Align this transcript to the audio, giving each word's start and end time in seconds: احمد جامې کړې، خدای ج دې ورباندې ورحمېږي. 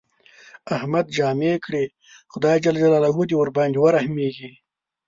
احمد 0.75 1.05
جامې 1.17 1.53
کړې، 1.65 1.85
خدای 2.33 2.57
ج 2.63 2.65
دې 2.75 3.35
ورباندې 3.39 3.77
ورحمېږي. 3.81 4.51